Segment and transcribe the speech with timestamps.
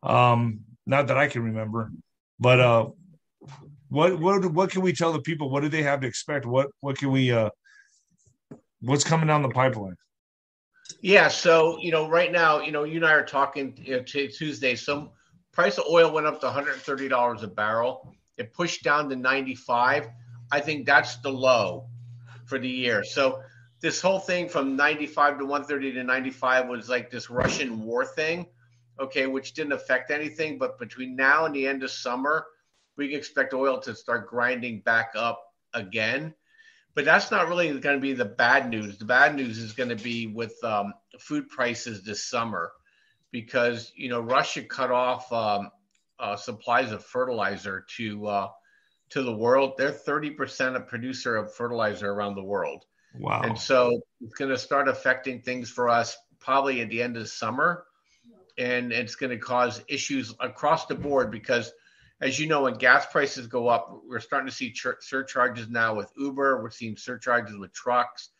[0.05, 1.91] Um, not that I can remember,
[2.39, 2.87] but uh,
[3.89, 5.50] what what what can we tell the people?
[5.50, 6.47] What do they have to expect?
[6.47, 7.50] What what can we uh,
[8.81, 9.97] what's coming down the pipeline?
[11.00, 14.03] Yeah, so you know, right now, you know, you and I are talking you know,
[14.03, 14.75] t- Tuesday.
[14.75, 15.11] Some
[15.53, 18.12] price of oil went up to 130 dollars a barrel.
[18.36, 20.09] It pushed down to 95.
[20.50, 21.89] I think that's the low
[22.47, 23.05] for the year.
[23.05, 23.42] So
[23.81, 28.47] this whole thing from 95 to 130 to 95 was like this Russian war thing
[29.00, 30.59] okay, which didn't affect anything.
[30.59, 32.47] But between now and the end of summer,
[32.99, 36.34] we can expect oil to start grinding back up again.
[36.95, 38.99] But that's not really going to be the bad news.
[38.99, 42.72] The bad news is going to be with um, food prices this summer,
[43.31, 45.71] because you know Russia cut off um,
[46.19, 48.49] uh, supplies of fertilizer to uh,
[49.11, 49.75] to the world.
[49.78, 52.84] They're thirty percent of producer of fertilizer around the world.
[53.15, 53.43] Wow!
[53.43, 57.28] And so it's going to start affecting things for us probably at the end of
[57.28, 57.84] summer
[58.59, 61.72] and it's going to cause issues across the board because
[62.21, 65.95] as you know when gas prices go up we're starting to see ch- surcharges now
[65.95, 68.31] with uber we're seeing surcharges with trucks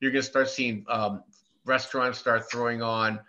[0.00, 1.22] you're going to start seeing um,
[1.64, 3.20] restaurants start throwing on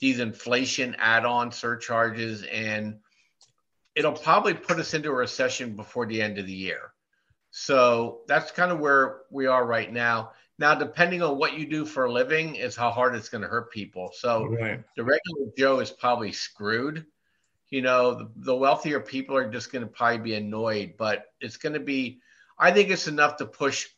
[0.00, 2.98] these inflation add-on surcharges and
[3.94, 6.92] it'll probably put us into a recession before the end of the year
[7.50, 11.84] so that's kind of where we are right now now, depending on what you do
[11.84, 14.12] for a living, is how hard it's going to hurt people.
[14.14, 14.80] So right.
[14.96, 17.06] the regular Joe is probably screwed.
[17.74, 21.56] You know, the, the wealthier people are just going to probably be annoyed, but it's
[21.56, 22.20] going to be.
[22.56, 23.88] I think it's enough to push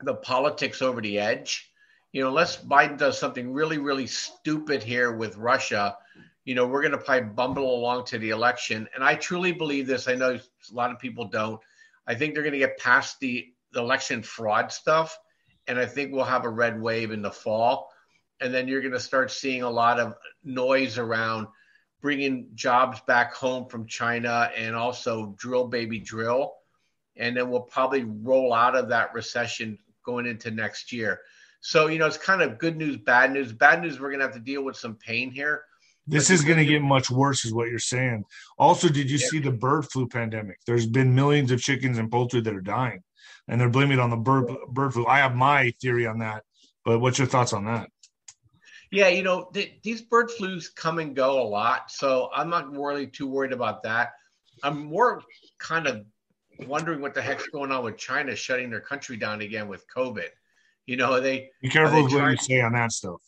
[0.00, 1.70] the politics over the edge.
[2.12, 5.98] You know, unless Biden does something really, really stupid here with Russia,
[6.46, 8.88] you know, we're going to probably bumble along to the election.
[8.94, 10.08] And I truly believe this.
[10.08, 11.60] I know a lot of people don't.
[12.06, 15.18] I think they're going to get past the, the election fraud stuff
[15.66, 17.90] and I think we'll have a red wave in the fall.
[18.40, 21.48] And then you're going to start seeing a lot of noise around
[22.00, 26.54] bringing jobs back home from China and also drill baby drill.
[27.16, 31.20] And then we'll probably roll out of that recession going into next year.
[31.60, 33.52] So, you know, it's kind of good news, bad news.
[33.52, 35.64] Bad news, we're going to have to deal with some pain here.
[36.06, 38.24] This is going to get much worse, is what you're saying.
[38.58, 39.26] Also, did you yeah.
[39.26, 40.58] see the bird flu pandemic?
[40.66, 43.02] There's been millions of chickens and poultry that are dying
[43.48, 45.06] and they're blaming it on the bird bird flu.
[45.06, 46.44] I have my theory on that,
[46.84, 47.90] but what's your thoughts on that?
[48.90, 52.72] Yeah, you know th- these bird flus come and go a lot, so I'm not
[52.72, 54.12] really too worried about that.
[54.62, 55.22] I'm more
[55.58, 56.04] kind of
[56.66, 60.28] wondering what the heck's going on with China shutting their country down again with COVID.
[60.86, 63.20] You know, they be careful with what you say on that stuff.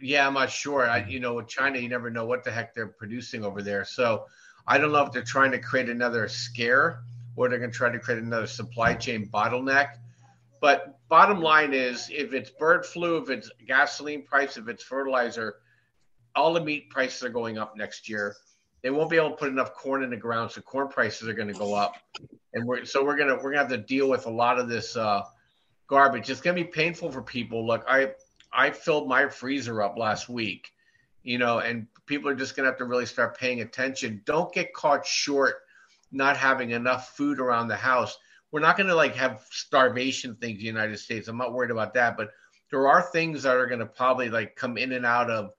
[0.00, 0.88] Yeah, I'm not sure.
[0.88, 1.10] I, mm.
[1.10, 3.84] you know, with China, you never know what the heck they're producing over there.
[3.84, 4.26] So
[4.66, 7.00] I don't know if they're trying to create another scare
[7.36, 9.90] or they're going to try to create another supply chain bottleneck.
[10.60, 15.56] But bottom line is, if it's bird flu, if it's gasoline price, if it's fertilizer,
[16.34, 18.36] all the meat prices are going up next year.
[18.82, 21.32] They won't be able to put enough corn in the ground, so corn prices are
[21.32, 21.96] going to go up,
[22.54, 24.96] and we're so we're gonna we're gonna have to deal with a lot of this
[24.96, 25.22] uh,
[25.88, 26.30] garbage.
[26.30, 27.66] It's to be painful for people.
[27.66, 28.12] Look, I
[28.52, 30.72] I filled my freezer up last week,
[31.24, 34.22] you know, and people are just to have to really start paying attention.
[34.24, 35.56] Don't get caught short
[36.10, 38.16] not having enough food around the house.
[38.50, 41.28] We're not going to like have starvation things in the United States.
[41.28, 42.30] I'm not worried about that, but
[42.70, 45.50] there are things that are going to probably like come in and out of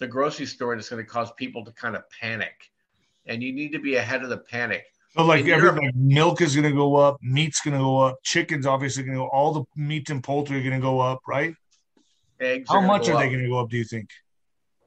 [0.00, 2.70] the grocery store and it's going to cause people to kind of panic.
[3.26, 4.84] And you need to be ahead of the panic.
[5.16, 8.18] So like everything, like milk is going to go up, meat's going to go up,
[8.24, 9.28] chicken's obviously going to go.
[9.28, 11.54] All the meat and poultry are going to go up, right?
[12.40, 12.68] Eggs.
[12.68, 13.20] How are much are up.
[13.20, 13.68] they going to go up?
[13.68, 14.08] Do you think?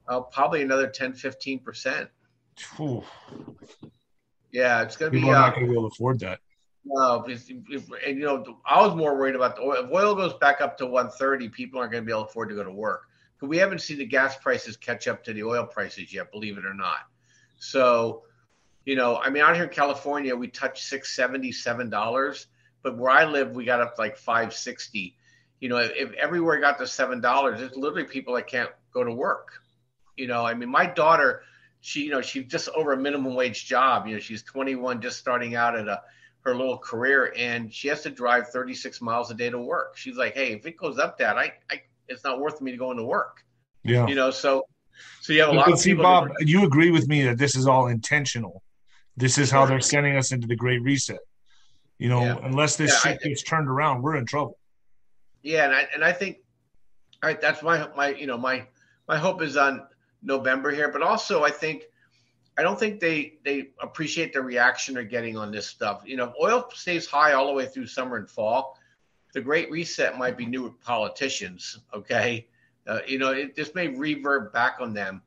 [0.08, 2.10] Uh, probably another 10, 15 percent.
[4.52, 5.20] Yeah, it's going to be.
[5.20, 6.40] People are Uh, not going to be able to afford that.
[6.86, 9.86] No, because- and you know, I was more worried about the oil.
[9.86, 12.30] If oil goes back up to one thirty, people aren't going to be able to
[12.30, 13.08] afford to go to work.
[13.42, 16.66] We haven't seen the gas prices catch up to the oil prices yet, believe it
[16.66, 17.00] or not.
[17.60, 18.24] So,
[18.86, 22.48] you know, I mean, out here in California, we touched six seventy seven dollars,
[22.82, 25.16] but where I live, we got up like five sixty.
[25.60, 29.04] You know, if, if everywhere got to seven dollars, it's literally people that can't go
[29.04, 29.50] to work.
[30.18, 31.42] You know, I mean, my daughter,
[31.82, 34.08] she, you know, she's just over a minimum wage job.
[34.08, 36.02] You know, she's twenty one, just starting out at a
[36.46, 39.98] her little career, and she has to drive thirty six miles a day to work.
[39.98, 42.78] She's like, hey, if it goes up that, I, I, it's not worth me to
[42.78, 43.44] go into work.
[43.84, 44.08] Yeah.
[44.08, 44.64] You know, so,
[45.22, 45.94] so you have a lot But of see.
[45.94, 48.62] Bob, you agree with me that this is all intentional.
[49.18, 51.20] This is how they're sending us into the Great Reset.
[51.98, 52.38] You know, Yeah.
[52.44, 54.58] unless this Yeah, shit gets turned around, we're in trouble.
[55.42, 56.38] Yeah, and I and I think,
[57.24, 58.68] all right, that's my my you know my
[59.08, 59.88] my hope is on
[60.22, 61.84] November here, but also I think
[62.58, 66.04] I don't think they they appreciate the reaction they're getting on this stuff.
[66.06, 68.80] You know, if oil stays high all the way through summer and fall,
[69.34, 71.80] the Great Reset might be new politicians.
[71.94, 72.48] Okay,
[72.88, 75.22] uh, you know, it, this may revert back on them.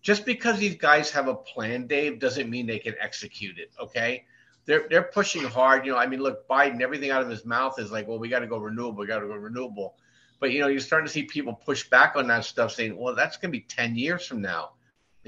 [0.00, 3.70] Just because these guys have a plan, Dave, doesn't mean they can execute it.
[3.78, 4.24] Okay,
[4.64, 5.84] they're they're pushing hard.
[5.84, 8.30] You know, I mean, look, Biden, everything out of his mouth is like, well, we
[8.30, 9.96] got to go renewable, we got to go renewable.
[10.38, 13.14] But you know, you're starting to see people push back on that stuff, saying, well,
[13.14, 14.70] that's going to be ten years from now.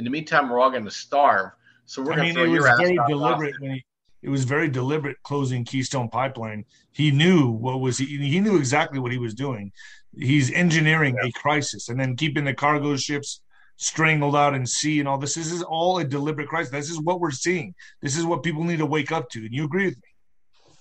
[0.03, 1.53] In the meantime, we're all going to starve.
[1.87, 3.85] So we're going to throw it was your ass very out deliberate when he.
[4.23, 6.65] It was very deliberate closing Keystone Pipeline.
[6.91, 8.07] He knew what was he.
[8.07, 9.71] He knew exactly what he was doing.
[10.19, 13.43] He's engineering a crisis and then keeping the cargo ships
[13.77, 15.37] strangled out in sea and all this.
[15.37, 16.73] This is all a deliberate crisis.
[16.73, 17.73] This is what we're seeing.
[18.01, 19.39] This is what people need to wake up to.
[19.39, 20.11] And you agree with me?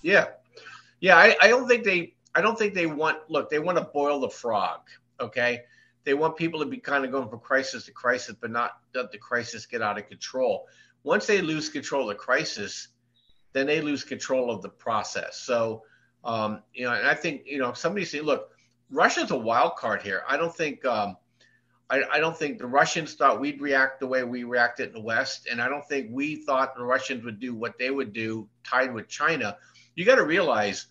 [0.02, 0.26] Yeah,
[0.98, 1.16] yeah.
[1.16, 2.14] I, I don't think they.
[2.34, 3.18] I don't think they want.
[3.28, 4.80] Look, they want to boil the frog.
[5.20, 5.60] Okay,
[6.04, 9.12] they want people to be kind of going from crisis to crisis, but not let
[9.12, 10.66] the crisis get out of control.
[11.04, 12.88] Once they lose control of the crisis,
[13.52, 15.38] then they lose control of the process.
[15.38, 15.82] So,
[16.24, 18.50] um, you know, and I think you know somebody say, look,
[18.90, 20.22] Russia's a wild card here.
[20.28, 20.84] I don't think.
[20.84, 21.16] Um,
[21.90, 25.00] I, I don't think the Russians thought we'd react the way we reacted in the
[25.00, 28.48] West, and I don't think we thought the Russians would do what they would do
[28.64, 29.58] tied with China.
[29.94, 30.86] You got to realize,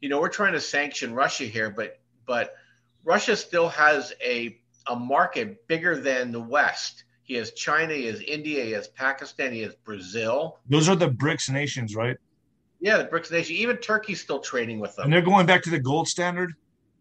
[0.00, 2.54] you know, we're trying to sanction Russia here, but but
[3.06, 4.58] Russia still has a
[4.88, 7.04] a market bigger than the West.
[7.22, 10.58] He has China, he has India, he has Pakistan, he has Brazil.
[10.68, 12.16] Those are the BRICS nations, right?
[12.80, 13.56] Yeah, the BRICS nation.
[13.56, 15.04] Even Turkey's still trading with them.
[15.04, 16.52] And they're going back to the gold standard.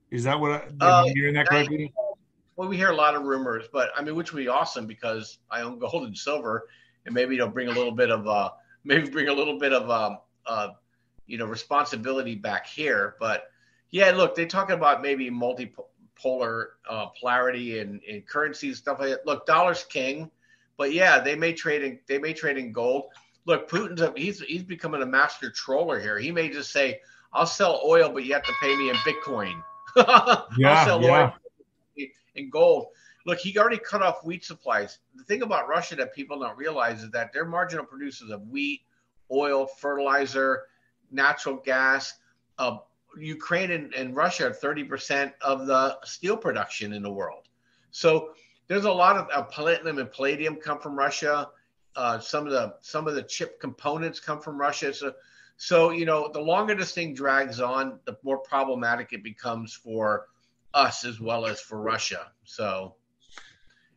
[0.10, 1.94] Is that what I, am Uh, hearing that correctly?
[2.56, 5.40] Well, we hear a lot of rumors, but I mean, which would be awesome because
[5.52, 6.68] I own gold and silver,
[7.06, 8.52] and maybe it'll bring a little bit of uh,
[8.84, 10.70] maybe bring a little bit of um, uh,
[11.28, 13.16] you know, responsibility back here.
[13.20, 13.50] But
[13.92, 15.30] yeah, look, they talk about maybe
[16.16, 19.26] multipolar uh, polarity and, and currency and stuff like that.
[19.26, 20.30] Look, dollar's king,
[20.78, 23.06] but yeah, they may trade in they may trade in gold.
[23.46, 26.18] Look, Putin's a, he's he's becoming a master troller here.
[26.18, 27.00] He may just say,
[27.34, 29.62] "I'll sell oil, but you have to pay me in Bitcoin."
[30.58, 31.32] Yeah, I'll sell yeah.
[31.98, 32.88] oil in gold.
[33.26, 35.00] Look, he already cut off wheat supplies.
[35.16, 38.82] The thing about Russia that people don't realize is that they're marginal producers of wheat,
[39.32, 40.64] oil, fertilizer,
[41.12, 42.14] natural gas.
[42.58, 42.78] Uh,
[43.18, 47.48] Ukraine and, and Russia are 30% of the steel production in the world.
[47.92, 48.30] So
[48.68, 51.50] there's a lot of uh, platinum and palladium come from Russia.
[51.96, 54.94] Uh, some of the some of the chip components come from Russia.
[54.94, 55.14] So
[55.58, 60.28] so you know the longer this thing drags on, the more problematic it becomes for
[60.74, 62.32] us as well as for Russia.
[62.44, 62.96] So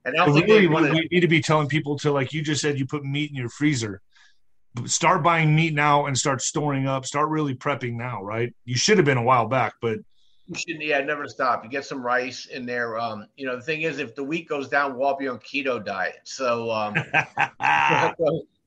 [0.04, 2.32] and I don't But think really, we, we need to be telling people to, like
[2.32, 4.00] you just said, you put meat in your freezer.
[4.84, 7.04] Start buying meat now and start storing up.
[7.04, 8.54] Start really prepping now, right?
[8.64, 9.98] You should have been a while back, but
[10.46, 11.64] You shouldn't, yeah, never stop.
[11.64, 12.98] You get some rice in there.
[12.98, 15.38] Um, you know, the thing is, if the wheat goes down, we'll all be on
[15.38, 16.20] keto diet.
[16.24, 16.94] So um,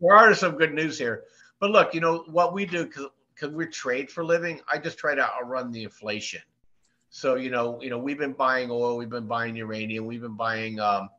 [0.02, 1.24] there are some good news here.
[1.60, 4.60] But look, you know what we do because we trade for a living.
[4.72, 6.42] I just try to outrun the inflation.
[7.10, 10.36] So you know, you know, we've been buying oil, we've been buying uranium, we've been
[10.36, 11.10] buying um,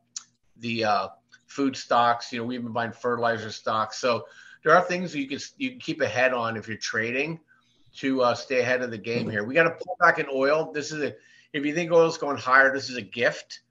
[0.57, 1.07] the uh,
[1.47, 2.31] food stocks.
[2.33, 3.99] You know, we've been buying fertilizer stocks.
[3.99, 4.25] So
[4.63, 7.39] there are things you can you can keep ahead on if you're trading
[7.97, 9.43] to uh, stay ahead of the game here.
[9.43, 10.71] We got to pull back in oil.
[10.71, 11.15] This is a
[11.53, 13.61] if you think oil's going higher, this is a gift.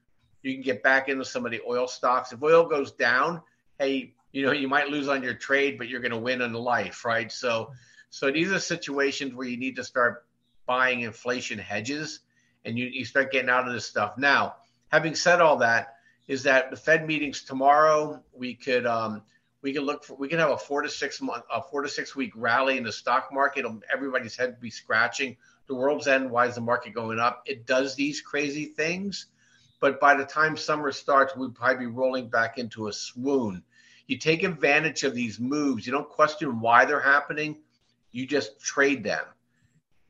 [0.43, 2.33] You can get back into some of the oil stocks.
[2.33, 3.43] If oil goes down,
[3.79, 6.53] hey, you know you might lose on your trade, but you're going to win in
[6.53, 7.31] life, right?
[7.31, 7.73] So,
[8.11, 10.25] so these are situations where you need to start
[10.67, 12.21] buying inflation hedges,
[12.65, 14.19] and you you start getting out of this stuff.
[14.19, 14.57] Now,
[14.89, 15.97] having said all that,
[16.29, 19.23] is that the Fed meetings tomorrow, we could um,
[19.63, 21.89] we can look for we can have a four to six month a four to
[21.89, 23.65] six week rally in the stock market.
[23.65, 25.37] Um, everybody's head be scratching.
[25.69, 26.31] The world's end.
[26.31, 27.43] Why is the market going up?
[27.47, 29.27] It does these crazy things,
[29.81, 33.63] but by the time summer starts, we'd probably be rolling back into a swoon.
[34.09, 35.87] You take advantage of these moves.
[35.87, 37.59] You don't question why they're happening.
[38.11, 39.25] You just trade them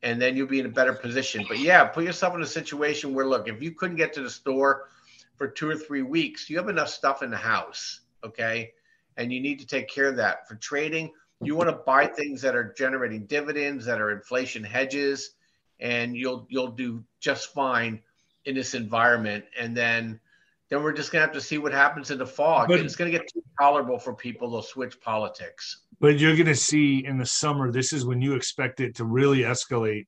[0.03, 1.45] and then you'll be in a better position.
[1.47, 4.29] But yeah, put yourself in a situation where look, if you couldn't get to the
[4.29, 4.89] store
[5.37, 8.73] for two or three weeks, you have enough stuff in the house, okay?
[9.17, 10.47] And you need to take care of that.
[10.47, 15.35] For trading, you want to buy things that are generating dividends, that are inflation hedges,
[15.79, 18.01] and you'll you'll do just fine
[18.45, 19.45] in this environment.
[19.59, 20.19] And then
[20.69, 22.65] then we're just gonna have to see what happens in the fall.
[22.67, 24.49] But, it's gonna get too tolerable for people.
[24.49, 25.81] They'll switch politics.
[25.99, 27.71] But you're gonna see in the summer.
[27.71, 30.07] This is when you expect it to really escalate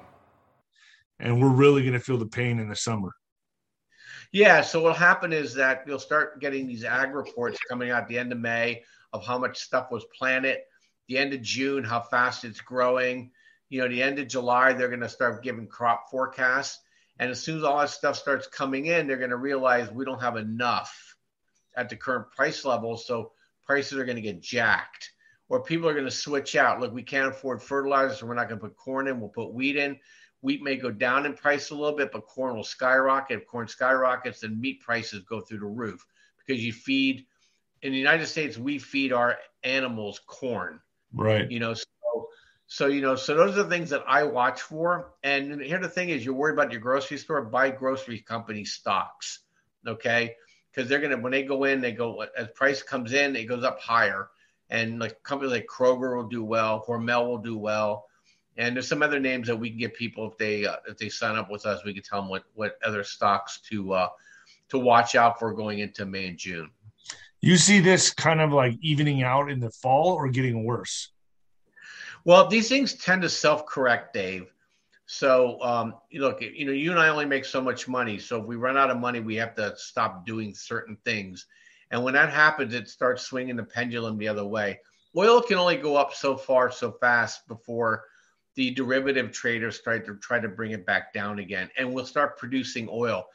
[1.21, 3.11] and we're really going to feel the pain in the summer.
[4.31, 4.61] Yeah.
[4.61, 8.31] So what'll happen is that you'll start getting these ag reports coming out the end
[8.31, 10.59] of May of how much stuff was planted.
[11.07, 13.31] The end of June, how fast it's growing.
[13.69, 16.79] You know, the end of July, they're going to start giving crop forecasts.
[17.19, 20.05] And as soon as all that stuff starts coming in, they're going to realize we
[20.05, 21.15] don't have enough
[21.75, 22.97] at the current price level.
[22.97, 23.33] So
[23.65, 25.11] prices are going to get jacked.
[25.49, 26.79] Or people are going to switch out.
[26.79, 29.19] Look, we can't afford fertilizer, so we're not going to put corn in.
[29.19, 29.99] We'll put wheat in.
[30.41, 33.41] Wheat may go down in price a little bit, but corn will skyrocket.
[33.41, 36.05] If corn skyrockets, then meat prices go through the roof
[36.39, 37.25] because you feed
[37.81, 40.79] in the United States, we feed our animals corn.
[41.13, 41.49] Right.
[41.49, 42.27] You know, so
[42.67, 45.13] so you know, so those are the things that I watch for.
[45.23, 49.39] And here the thing is you're worried about your grocery store, buy grocery company stocks.
[49.85, 50.35] Okay.
[50.71, 53.63] Because they're gonna when they go in, they go as price comes in, it goes
[53.63, 54.29] up higher.
[54.69, 58.05] And like companies like Kroger will do well, Hormel will do well.
[58.57, 61.09] And there's some other names that we can get people if they uh, if they
[61.09, 61.83] sign up with us.
[61.85, 64.09] We can tell them what what other stocks to uh,
[64.69, 66.69] to watch out for going into May and June.
[67.41, 71.11] You see this kind of like evening out in the fall or getting worse?
[72.23, 74.53] Well, these things tend to self correct, Dave.
[75.07, 78.17] So, um, look, you know, you and I only make so much money.
[78.17, 81.47] So if we run out of money, we have to stop doing certain things.
[81.89, 84.79] And when that happens, it starts swinging the pendulum the other way.
[85.17, 88.05] Oil can only go up so far, so fast before
[88.55, 92.37] the derivative traders start to try to bring it back down again, and we'll start
[92.37, 93.25] producing oil.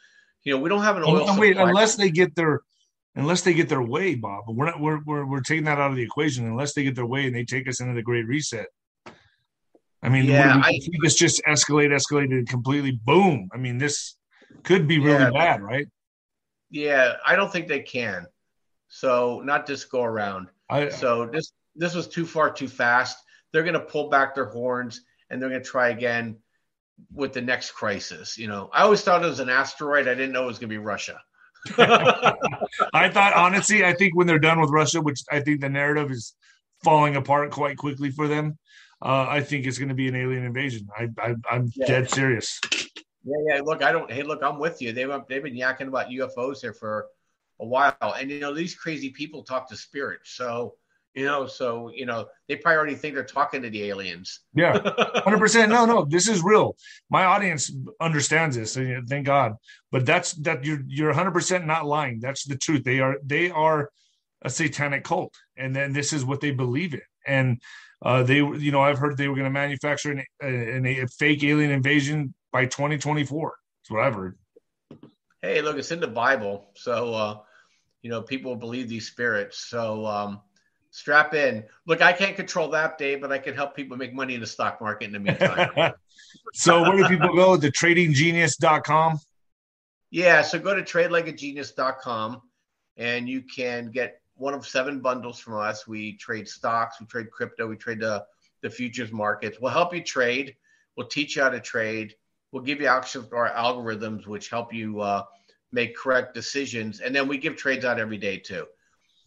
[0.44, 1.26] You know, we don't have an oil.
[1.38, 2.60] Wait, unless they get their
[3.14, 4.44] unless they get their way, Bob.
[4.46, 6.94] But we're not we're, we're we're taking that out of the equation unless they get
[6.94, 8.66] their way and they take us into the Great Reset.
[10.02, 12.92] I mean, yeah, I think this just escalate, escalated completely.
[12.92, 13.48] Boom.
[13.52, 14.16] I mean, this
[14.62, 15.86] could be really yeah, bad, right?
[16.70, 18.26] Yeah, I don't think they can.
[18.88, 20.48] So not this go around.
[20.68, 23.18] I, so this this was too far too fast
[23.56, 26.36] they're going to pull back their horns and they're going to try again
[27.10, 28.36] with the next crisis.
[28.36, 30.08] You know, I always thought it was an asteroid.
[30.08, 31.18] I didn't know it was going to be Russia.
[31.78, 36.10] I thought, honestly, I think when they're done with Russia, which I think the narrative
[36.10, 36.34] is
[36.84, 38.58] falling apart quite quickly for them,
[39.00, 40.86] uh, I think it's going to be an alien invasion.
[40.94, 41.86] I, I, am yeah.
[41.86, 42.60] dead serious.
[43.24, 43.60] Yeah, yeah.
[43.64, 44.12] Look, I don't.
[44.12, 44.92] Hey, look, I'm with you.
[44.92, 47.06] They've they've been yakking about UFOs here for
[47.58, 50.32] a while, and you know these crazy people talk to spirits.
[50.36, 50.74] So
[51.16, 54.40] you know so you know they probably already think they're talking to the aliens.
[54.54, 54.74] Yeah.
[54.78, 56.76] 100% no no this is real.
[57.10, 59.54] My audience understands this and thank god.
[59.90, 62.20] But that's that you're you're 100% not lying.
[62.20, 62.84] That's the truth.
[62.84, 63.90] They are they are
[64.42, 67.00] a satanic cult and then this is what they believe in.
[67.26, 67.62] And
[68.04, 71.42] uh, they you know i've heard they were going to manufacture an, an, a fake
[71.42, 74.38] alien invasion by 2024 that's what i've heard.
[75.40, 76.72] Hey look it's in the bible.
[76.76, 77.38] So uh
[78.02, 79.66] you know people believe these spirits.
[79.70, 80.40] So um
[80.96, 81.62] strap in.
[81.86, 84.46] Look, I can't control that, day, but I can help people make money in the
[84.46, 85.92] stock market in the meantime.
[86.54, 87.58] so where do people go?
[87.58, 89.20] The tradinggenius.com?
[90.10, 92.40] Yeah, so go to tradelikeagenius.com
[92.96, 95.86] and you can get one of seven bundles from us.
[95.86, 98.24] We trade stocks, we trade crypto, we trade the,
[98.62, 99.58] the futures markets.
[99.60, 100.56] We'll help you trade.
[100.96, 102.14] We'll teach you how to trade.
[102.52, 105.24] We'll give you access to our algorithms, which help you uh,
[105.72, 107.00] make correct decisions.
[107.00, 108.64] And then we give trades out every day too.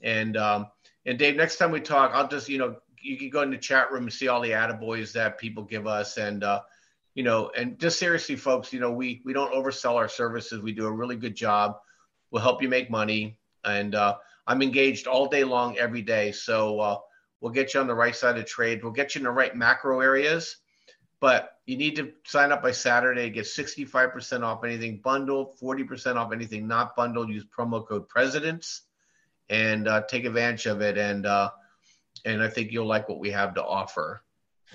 [0.02, 0.68] And um,
[1.06, 3.58] and Dave, next time we talk, I'll just you know you can go in the
[3.58, 6.44] chat room and see all the attaboys that people give us and.
[6.44, 6.62] Uh,
[7.16, 10.62] you know, and just seriously, folks, you know, we we don't oversell our services.
[10.62, 11.78] We do a really good job.
[12.32, 14.16] We'll help you make money, and uh,
[14.48, 16.32] I'm engaged all day long, every day.
[16.32, 16.98] So uh,
[17.42, 18.84] we'll get you on the right side of trade.
[18.84, 20.58] We'll get you in the right macro areas,
[21.20, 23.30] but you need to sign up by Saturday.
[23.30, 27.30] Get 65% off anything bundled, 40% off anything not bundled.
[27.30, 28.84] Use promo code Presidents
[29.50, 30.98] and uh, take advantage of it.
[30.98, 31.52] And uh,
[32.26, 34.24] and I think you'll like what we have to offer.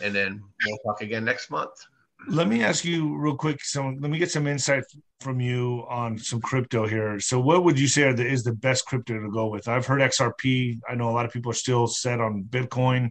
[0.02, 1.86] And then we'll talk again next month
[2.28, 3.62] let me ask you real quick.
[3.64, 4.84] So let me get some insight
[5.20, 7.20] from you on some crypto here.
[7.20, 9.68] So what would you say the, is the best crypto to go with?
[9.68, 10.80] I've heard XRP.
[10.88, 13.10] I know a lot of people are still set on Bitcoin,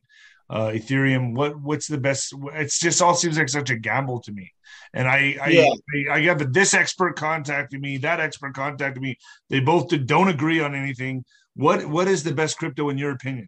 [0.50, 1.36] uh, Ethereum.
[1.36, 2.34] What what's the best?
[2.54, 4.52] It's just all seems like such a gamble to me.
[4.94, 5.70] And I I, yeah.
[6.10, 9.18] I, I have this expert contacted me, that expert contacted me.
[9.50, 11.24] They both don't agree on anything.
[11.56, 13.48] What what is the best crypto in your opinion?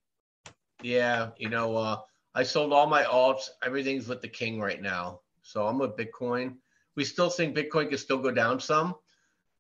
[0.81, 1.97] Yeah, you know, uh,
[2.33, 3.49] I sold all my alts.
[3.63, 5.21] Everything's with the king right now.
[5.41, 6.55] So I'm a Bitcoin.
[6.95, 8.95] We still think Bitcoin can still go down some.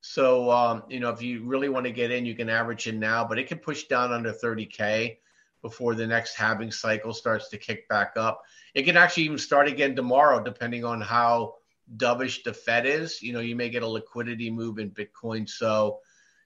[0.01, 2.99] So um, you know, if you really want to get in, you can average in
[2.99, 5.17] now, but it can push down under 30k
[5.63, 8.43] before the next halving cycle starts to kick back up.
[8.75, 11.55] It can actually even start again tomorrow, depending on how
[11.97, 13.19] dovish the Fed is.
[13.23, 15.49] You know, you may get a liquidity move in Bitcoin.
[15.49, 16.01] So,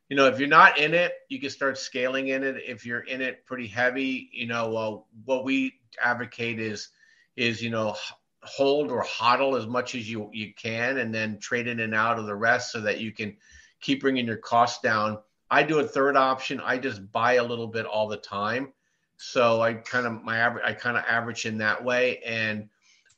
[0.10, 2.58] you know, if you're not in it, you can start scaling in it.
[2.68, 6.90] If you're in it pretty heavy, you know, what we advocate is
[7.36, 7.96] is you know
[8.44, 12.18] hold or hodl as much as you you can, and then trade in and out
[12.18, 13.38] of the rest so that you can
[13.82, 15.20] keep bringing your costs down.
[15.52, 16.60] I do a third option.
[16.60, 18.74] I just buy a little bit all the time,
[19.18, 20.64] so I kind of my average.
[20.66, 22.68] I kind of average in that way, and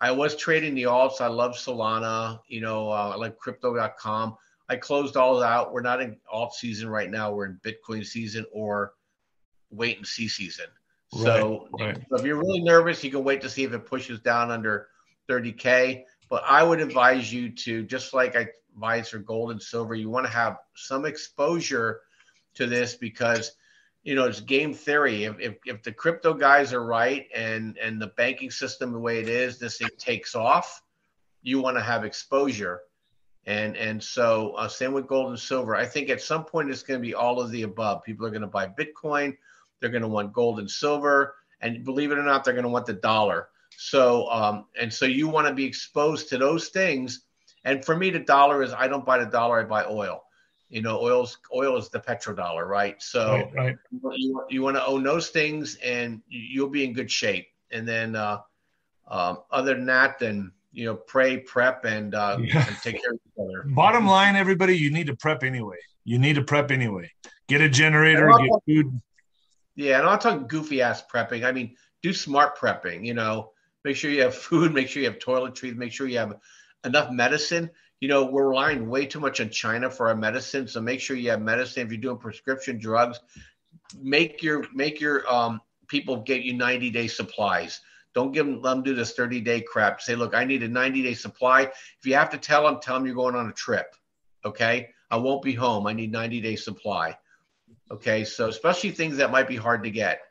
[0.01, 1.21] I was trading the alts.
[1.21, 2.41] I love Solana.
[2.47, 4.35] You know, uh, I like Crypto.com.
[4.71, 5.73] I closed all out.
[5.73, 7.33] We're not in off season right now.
[7.33, 8.93] We're in Bitcoin season or
[9.69, 10.67] wait and see season.
[11.09, 12.05] So, right, right.
[12.09, 14.87] so if you're really nervous, you can wait to see if it pushes down under
[15.29, 16.05] 30K.
[16.29, 20.09] But I would advise you to, just like I advise for gold and silver, you
[20.09, 21.99] want to have some exposure
[22.53, 23.51] to this because,
[24.03, 25.25] you know, it's game theory.
[25.25, 29.19] If, if, if the crypto guys are right and, and the banking system the way
[29.19, 30.81] it is, this thing takes off,
[31.41, 32.79] you want to have exposure.
[33.45, 35.75] And and so uh, same with gold and silver.
[35.75, 38.03] I think at some point it's going to be all of the above.
[38.03, 39.35] People are going to buy Bitcoin,
[39.79, 42.69] they're going to want gold and silver, and believe it or not, they're going to
[42.69, 43.49] want the dollar.
[43.77, 47.21] So, um, and so you want to be exposed to those things.
[47.63, 50.23] And for me, the dollar is I don't buy the dollar, I buy oil.
[50.69, 53.01] You know, oil's oil is the petrodollar, right?
[53.01, 53.77] So right, right.
[54.15, 57.47] You, you want to own those things, and you'll be in good shape.
[57.71, 58.39] And then, uh,
[59.07, 62.65] um, other than that, then you know, pray, prep, and, uh, yeah.
[62.67, 63.63] and take care of each other.
[63.73, 65.77] Bottom line, everybody, you need to prep anyway.
[66.03, 67.11] You need to prep anyway.
[67.47, 69.01] Get a generator, get food.
[69.75, 71.45] Yeah, and I'm not talking goofy ass prepping.
[71.45, 73.05] I mean, do smart prepping.
[73.05, 73.51] You know,
[73.83, 74.73] Make sure you have food.
[74.73, 75.75] Make sure you have toiletries.
[75.75, 76.37] Make sure you have
[76.85, 77.69] enough medicine.
[77.99, 80.67] You know, we're relying way too much on China for our medicine.
[80.67, 81.85] So make sure you have medicine.
[81.85, 83.19] If you're doing prescription drugs,
[83.99, 87.81] make your make your um, people get you 90 day supplies.
[88.13, 90.01] Don't give them, let them do this 30 day crap.
[90.01, 91.63] Say, look, I need a 90 day supply.
[91.63, 93.95] If you have to tell them, tell them you're going on a trip.
[94.43, 94.89] Okay.
[95.09, 95.87] I won't be home.
[95.87, 97.17] I need 90 day supply.
[97.89, 98.23] Okay.
[98.23, 100.21] So, especially things that might be hard to get.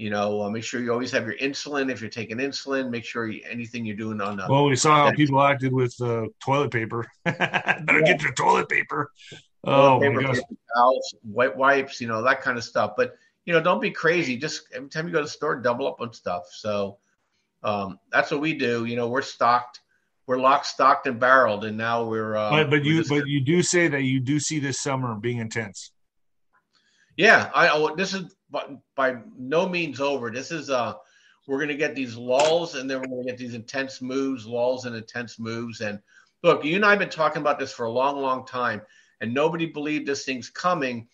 [0.00, 2.88] You know, uh, make sure you always have your insulin if you're taking insulin.
[2.88, 4.46] Make sure you, anything you're doing on the.
[4.48, 7.06] Well, we saw how people acted with uh, toilet paper.
[7.24, 7.44] Better
[7.86, 8.00] yeah.
[8.06, 9.10] get your toilet paper.
[9.64, 10.38] Oh toilet my gosh.
[10.74, 12.92] Towels, white wipes, you know that kind of stuff.
[12.96, 13.14] But
[13.44, 14.38] you know, don't be crazy.
[14.38, 16.44] Just every time you go to the store, double up on stuff.
[16.50, 16.96] So
[17.62, 18.84] um, that's what we do.
[18.84, 19.80] You know, we're stocked
[20.30, 22.36] we're locked, stocked, and barreled, and now we're.
[22.36, 25.38] Uh, but, but you, but you do say that you do see this summer being
[25.38, 25.90] intense.
[27.16, 27.68] Yeah, I.
[27.70, 30.30] Oh, this is but by no means over.
[30.30, 30.94] This is uh
[31.48, 34.46] we're going to get these lulls and then we're going to get these intense moves,
[34.46, 35.80] lulls and intense moves.
[35.80, 35.98] And
[36.44, 38.82] look, you and I have been talking about this for a long, long time,
[39.20, 41.08] and nobody believed this thing's coming.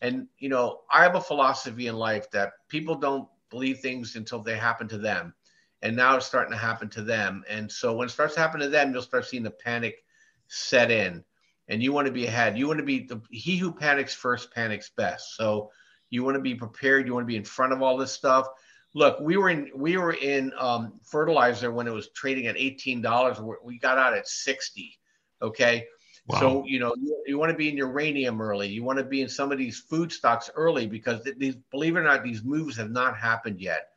[0.00, 4.40] And you know, I have a philosophy in life that people don't believe things until
[4.40, 5.34] they happen to them.
[5.82, 7.44] And now it's starting to happen to them.
[7.48, 10.04] And so when it starts to happen to them, you'll start seeing the panic
[10.48, 11.24] set in.
[11.68, 12.56] And you want to be ahead.
[12.56, 15.36] You want to be the he who panics first panics best.
[15.36, 15.70] So
[16.10, 17.06] you want to be prepared.
[17.06, 18.46] You want to be in front of all this stuff.
[18.94, 23.02] Look, we were in we were in um, fertilizer when it was trading at eighteen
[23.02, 23.38] dollars.
[23.62, 24.98] We got out at sixty.
[25.42, 25.86] Okay,
[26.28, 26.40] Wow.
[26.40, 28.68] So you know you, you, want to be in uranium early.
[28.68, 32.00] You want to be in some of these food stocks early because these, believe it
[32.00, 33.90] or not, these moves have not happened yet.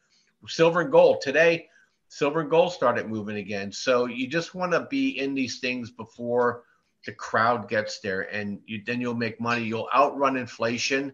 [0.47, 1.67] Silver and gold today,
[2.07, 3.71] silver and gold started moving again.
[3.71, 6.63] So you just want to be in these things before
[7.05, 9.63] the crowd gets there, and you, then you'll make money.
[9.63, 11.13] You'll outrun inflation,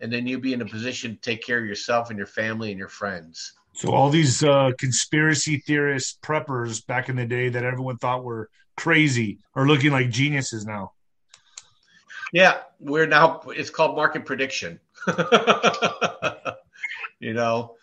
[0.00, 2.70] and then you'll be in a position to take care of yourself and your family
[2.70, 3.52] and your friends.
[3.74, 8.48] So all these uh, conspiracy theorists, preppers back in the day that everyone thought were
[8.76, 10.92] crazy are looking like geniuses now.
[12.32, 13.42] Yeah, we're now.
[13.48, 14.80] It's called market prediction.
[17.20, 17.75] you know,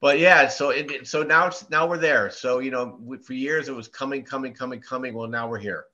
[0.00, 0.48] but yeah.
[0.48, 2.30] So it, so now it's now we're there.
[2.30, 5.14] So you know, for years it was coming, coming, coming, coming.
[5.14, 5.84] Well, now we're here.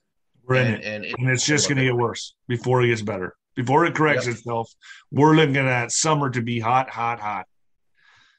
[0.46, 2.88] We're in and, it, and, it, and it's just going to get worse before it
[2.88, 3.34] gets better.
[3.56, 4.36] Before it corrects yep.
[4.36, 4.70] itself,
[5.10, 7.46] we're looking at summer to be hot, hot, hot.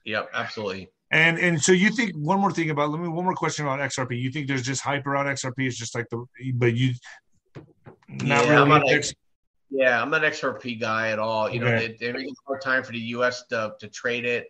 [0.05, 0.89] Yep, absolutely.
[1.11, 3.79] And and so you think one more thing about let me one more question about
[3.79, 4.19] XRP.
[4.19, 5.53] You think there's just hype around XRP?
[5.59, 6.25] It's just like the
[6.55, 6.93] but you
[8.09, 8.71] not yeah, really.
[8.71, 9.13] I'm X,
[9.69, 11.49] yeah, I'm not XRP guy at all.
[11.49, 11.71] You okay.
[11.71, 13.43] know, they, they're making hard time for the U.S.
[13.47, 14.47] to to trade it,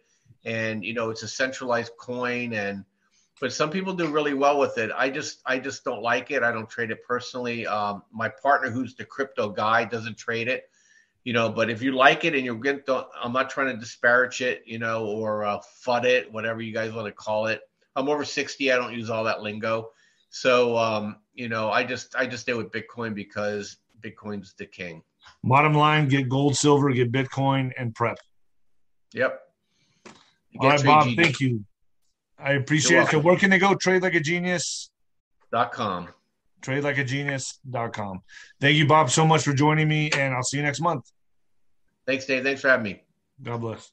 [0.48, 2.84] and you know it's a centralized coin, and
[3.40, 4.90] but some people do really well with it.
[4.96, 6.42] I just I just don't like it.
[6.42, 7.68] I don't trade it personally.
[7.68, 10.64] Um, my partner, who's the crypto guy, doesn't trade it
[11.28, 12.82] you know but if you like it and you're good
[13.22, 16.94] i'm not trying to disparage it you know or uh, fud it whatever you guys
[16.94, 17.60] want to call it
[17.98, 19.90] i'm over 60 i don't use all that lingo
[20.30, 25.04] so um, you know i just i just stay with bitcoin because bitcoin's the king
[25.44, 28.18] bottom line get gold silver get bitcoin and prep
[29.14, 29.42] yep
[30.60, 31.64] all right bob thank you
[32.40, 34.90] i appreciate it so where can they go trade like a genius
[35.52, 36.10] dot com
[36.62, 38.22] tradelikeagenius.com.
[38.60, 41.10] Thank you, Bob, so much for joining me, and I'll see you next month.
[42.06, 42.44] Thanks, Dave.
[42.44, 43.04] Thanks for having me.
[43.42, 43.92] God bless.